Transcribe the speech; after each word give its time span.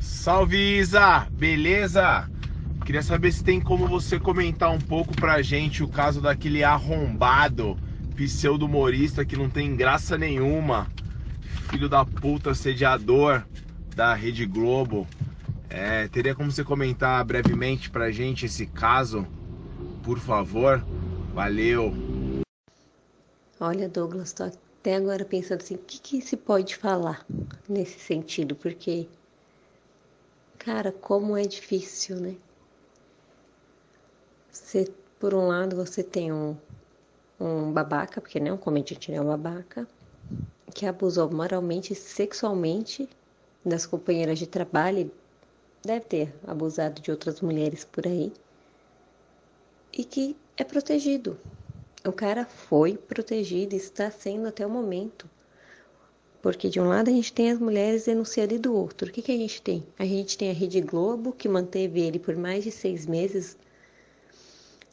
Salve 0.00 0.56
Isa, 0.78 1.26
beleza? 1.30 2.28
Queria 2.86 3.02
saber 3.02 3.30
se 3.32 3.44
tem 3.44 3.60
como 3.60 3.86
você 3.86 4.18
comentar 4.18 4.70
um 4.70 4.80
pouco 4.80 5.14
pra 5.14 5.42
gente 5.42 5.82
o 5.82 5.88
caso 5.88 6.22
daquele 6.22 6.64
arrombado 6.64 7.76
pseudo-humorista 8.16 9.24
que 9.26 9.36
não 9.36 9.50
tem 9.50 9.76
graça 9.76 10.16
nenhuma, 10.16 10.88
filho 11.70 11.86
da 11.88 12.04
puta 12.04 12.54
sediador 12.54 13.44
da 13.94 14.14
Rede 14.14 14.46
Globo. 14.46 15.06
É, 15.68 16.08
teria 16.08 16.34
como 16.34 16.50
você 16.50 16.64
comentar 16.64 17.22
brevemente 17.24 17.90
pra 17.90 18.10
gente 18.10 18.46
esse 18.46 18.66
caso, 18.66 19.26
por 20.02 20.18
favor? 20.18 20.82
Valeu! 21.34 21.94
Olha, 23.60 23.88
Douglas, 23.88 24.32
tô 24.32 24.44
até 24.44 24.96
agora 24.96 25.26
pensando 25.26 25.60
assim, 25.60 25.74
o 25.74 25.78
que, 25.78 26.00
que 26.00 26.20
se 26.22 26.36
pode 26.36 26.74
falar 26.74 27.24
nesse 27.68 28.00
sentido? 28.00 28.56
Porque, 28.56 29.06
cara, 30.60 30.92
como 30.92 31.38
é 31.38 31.42
difícil, 31.42 32.16
né? 32.16 32.36
Por 35.18 35.34
um 35.34 35.48
lado, 35.48 35.74
você 35.74 36.02
tem 36.02 36.30
um, 36.30 36.54
um 37.40 37.72
babaca, 37.72 38.20
porque 38.20 38.38
não 38.38 38.48
é 38.48 38.52
um 38.52 38.58
comediante, 38.58 39.12
é 39.12 39.20
um 39.20 39.26
babaca, 39.26 39.88
que 40.74 40.86
abusou 40.86 41.30
moralmente 41.30 41.92
e 41.92 41.96
sexualmente 41.96 43.08
das 43.64 43.86
companheiras 43.86 44.38
de 44.38 44.46
trabalho, 44.46 45.10
deve 45.82 46.04
ter 46.04 46.34
abusado 46.46 47.00
de 47.00 47.10
outras 47.10 47.40
mulheres 47.40 47.84
por 47.84 48.06
aí, 48.06 48.32
e 49.92 50.04
que 50.04 50.36
é 50.56 50.64
protegido. 50.64 51.38
O 52.06 52.12
cara 52.12 52.44
foi 52.44 52.96
protegido 52.96 53.74
está 53.74 54.10
sendo 54.10 54.46
até 54.46 54.66
o 54.66 54.70
momento. 54.70 55.28
Porque 56.42 56.70
de 56.70 56.80
um 56.80 56.88
lado 56.88 57.10
a 57.10 57.12
gente 57.12 57.32
tem 57.32 57.50
as 57.50 57.58
mulheres 57.58 58.04
denunciando 58.06 58.54
e 58.54 58.58
do 58.58 58.74
outro. 58.74 59.08
O 59.08 59.12
que, 59.12 59.20
que 59.20 59.32
a 59.32 59.36
gente 59.36 59.60
tem? 59.60 59.86
A 59.98 60.04
gente 60.04 60.38
tem 60.38 60.50
a 60.50 60.54
Rede 60.54 60.80
Globo, 60.80 61.32
que 61.32 61.48
manteve 61.48 62.00
ele 62.00 62.18
por 62.18 62.34
mais 62.34 62.64
de 62.64 62.70
seis 62.70 63.04
meses. 63.06 63.58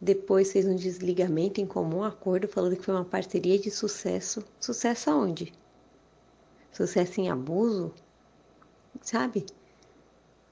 Depois 0.00 0.52
fez 0.52 0.66
um 0.66 0.74
desligamento 0.74 1.60
em 1.60 1.66
comum 1.66 2.02
acordo, 2.02 2.48
falando 2.48 2.76
que 2.76 2.82
foi 2.82 2.94
uma 2.94 3.04
parceria 3.04 3.58
de 3.58 3.70
sucesso. 3.70 4.44
Sucesso 4.60 5.08
aonde? 5.08 5.52
Sucesso 6.72 7.20
em 7.20 7.30
abuso? 7.30 7.94
Sabe? 9.00 9.46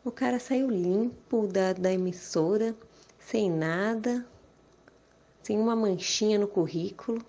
O 0.05 0.11
cara 0.11 0.39
saiu 0.39 0.71
limpo 0.71 1.47
da, 1.47 1.73
da 1.73 1.93
emissora, 1.93 2.75
sem 3.19 3.51
nada, 3.51 4.25
sem 5.43 5.59
uma 5.59 5.75
manchinha 5.75 6.39
no 6.39 6.47
currículo, 6.47 7.25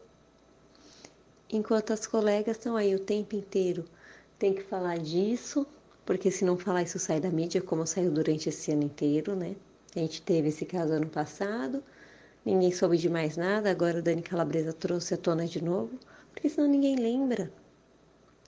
enquanto 1.50 1.94
as 1.94 2.08
colegas 2.08 2.58
estão 2.58 2.76
aí 2.76 2.96
o 2.96 3.00
tempo 3.00 3.36
inteiro. 3.36 3.86
Tem 4.38 4.54
que 4.54 4.64
falar 4.64 4.98
disso, 4.98 5.66
porque 6.06 6.30
se 6.30 6.44
não 6.46 6.58
falar 6.58 6.84
isso 6.84 7.00
sai 7.00 7.20
da 7.20 7.30
mídia, 7.30 7.62
como 7.62 7.86
saiu 7.86 8.12
durante 8.12 8.50
esse 8.50 8.72
ano 8.72 8.84
inteiro, 8.84 9.36
né? 9.36 9.56
A 9.96 10.00
gente 10.00 10.22
teve 10.22 10.50
esse 10.50 10.66
caso 10.66 10.94
ano 10.94 11.08
passado, 11.08 11.84
ninguém 12.44 12.72
soube 12.72 12.98
de 12.98 13.10
mais 13.10 13.38
nada, 13.38 13.72
agora 13.72 14.00
o 14.00 14.02
Dani 14.02 14.22
Calabresa 14.22 14.74
trouxe 14.74 15.14
à 15.14 15.18
tona 15.18 15.46
de 15.46 15.64
novo, 15.64 15.98
porque 16.34 16.50
senão 16.50 16.68
ninguém 16.68 16.96
lembra. 16.96 17.52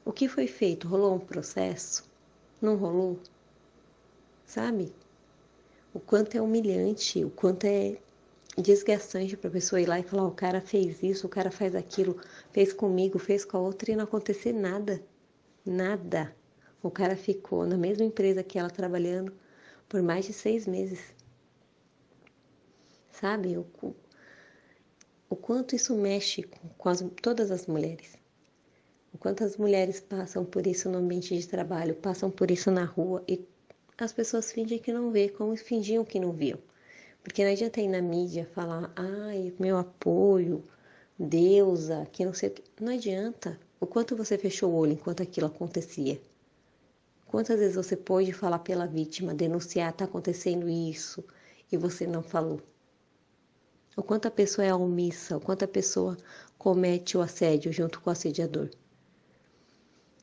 O 0.03 0.11
que 0.11 0.27
foi 0.27 0.47
feito? 0.47 0.87
Rolou 0.87 1.15
um 1.15 1.19
processo? 1.19 2.03
Não 2.61 2.75
rolou? 2.75 3.19
Sabe? 4.45 4.93
O 5.93 5.99
quanto 5.99 6.35
é 6.35 6.41
humilhante, 6.41 7.23
o 7.23 7.29
quanto 7.29 7.65
é 7.65 7.97
desgastante 8.61 9.37
para 9.37 9.49
a 9.49 9.53
pessoa 9.53 9.79
ir 9.79 9.85
lá 9.85 9.99
e 9.99 10.03
falar: 10.03 10.25
o 10.25 10.31
cara 10.31 10.59
fez 10.61 11.01
isso, 11.03 11.27
o 11.27 11.29
cara 11.29 11.51
faz 11.51 11.75
aquilo, 11.75 12.19
fez 12.51 12.73
comigo, 12.73 13.19
fez 13.19 13.45
com 13.45 13.57
a 13.57 13.61
outra 13.61 13.91
e 13.91 13.95
não 13.95 14.03
acontecer 14.03 14.51
nada. 14.51 15.01
Nada. 15.65 16.35
O 16.81 16.89
cara 16.89 17.15
ficou 17.15 17.65
na 17.65 17.77
mesma 17.77 18.05
empresa 18.05 18.43
que 18.43 18.57
ela 18.57 18.69
trabalhando 18.69 19.33
por 19.87 20.01
mais 20.01 20.25
de 20.25 20.33
seis 20.33 20.65
meses. 20.65 20.99
Sabe? 23.11 23.57
O, 23.57 23.95
o 25.29 25.35
quanto 25.35 25.75
isso 25.75 25.95
mexe 25.95 26.43
com, 26.43 26.69
com 26.69 26.89
as, 26.89 27.03
todas 27.21 27.51
as 27.51 27.67
mulheres. 27.67 28.17
O 29.13 29.17
quanto 29.17 29.43
as 29.43 29.57
mulheres 29.57 29.99
passam 29.99 30.45
por 30.45 30.67
isso 30.67 30.89
no 30.89 30.99
ambiente 30.99 31.37
de 31.37 31.47
trabalho, 31.47 31.95
passam 31.95 32.29
por 32.29 32.51
isso 32.51 32.69
na 32.69 32.85
rua 32.85 33.23
e 33.27 33.43
as 33.97 34.13
pessoas 34.13 34.51
fingem 34.51 34.77
que 34.77 34.93
não 34.93 35.11
vê, 35.11 35.29
como 35.29 35.55
fingiam 35.57 36.05
que 36.05 36.19
não 36.19 36.31
viam. 36.31 36.59
Porque 37.27 37.43
não 37.43 37.51
adianta 37.51 37.81
ir 37.81 37.89
na 37.89 38.01
mídia 38.01 38.49
falar, 38.53 38.89
ai, 38.95 39.53
meu 39.59 39.77
apoio, 39.77 40.63
deusa, 41.19 42.07
que 42.09 42.23
não 42.23 42.33
sei 42.33 42.47
o 42.47 42.51
que. 42.53 42.63
Não 42.79 42.93
adianta. 42.93 43.59
O 43.81 43.85
quanto 43.85 44.15
você 44.15 44.37
fechou 44.37 44.71
o 44.71 44.75
olho 44.77 44.93
enquanto 44.93 45.21
aquilo 45.21 45.47
acontecia? 45.47 46.21
Quantas 47.25 47.59
vezes 47.59 47.75
você 47.75 47.97
pôde 47.97 48.31
falar 48.31 48.59
pela 48.59 48.87
vítima, 48.87 49.35
denunciar, 49.35 49.91
tá 49.91 50.05
acontecendo 50.05 50.69
isso, 50.69 51.21
e 51.69 51.75
você 51.75 52.07
não 52.07 52.23
falou? 52.23 52.61
O 53.97 54.01
quanto 54.01 54.29
a 54.29 54.31
pessoa 54.31 54.65
é 54.65 54.73
omissa, 54.73 55.35
o 55.35 55.41
quanto 55.41 55.65
a 55.65 55.67
pessoa 55.67 56.15
comete 56.57 57.17
o 57.17 57.21
assédio 57.21 57.73
junto 57.73 57.99
com 57.99 58.09
o 58.09 58.13
assediador. 58.13 58.69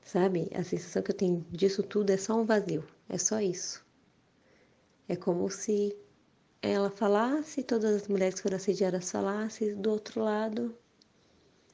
Sabe? 0.02 0.50
A 0.54 0.64
sensação 0.64 1.02
que 1.02 1.10
eu 1.10 1.16
tenho 1.16 1.44
disso 1.50 1.82
tudo 1.82 2.08
é 2.08 2.16
só 2.16 2.34
um 2.34 2.46
vazio, 2.46 2.82
é 3.10 3.18
só 3.18 3.42
isso. 3.42 3.84
É 5.06 5.14
como 5.14 5.50
se 5.50 5.94
ela 6.70 6.90
falasse, 6.90 7.62
todas 7.62 7.94
as 8.02 8.08
mulheres 8.08 8.36
que 8.36 8.42
foram 8.42 8.56
assediadas 8.56 9.10
falassem, 9.10 9.74
do 9.74 9.90
outro 9.90 10.22
lado 10.22 10.74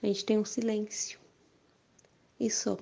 a 0.03 0.07
gente 0.07 0.25
tem 0.25 0.39
um 0.39 0.45
silêncio. 0.45 1.21
E 2.39 2.51
só. 2.51 2.77